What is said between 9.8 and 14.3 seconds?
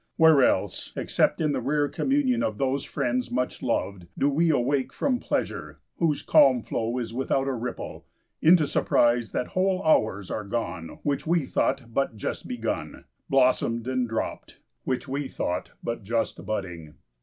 hours are gone which we thought but just begun blossomed and